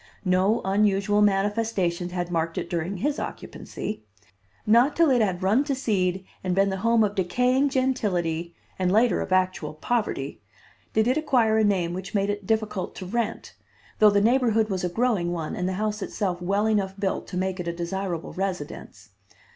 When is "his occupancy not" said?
2.97-4.95